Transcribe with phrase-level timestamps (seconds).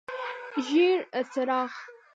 [0.65, 0.99] ژیړ
[1.31, 1.71] څراغ: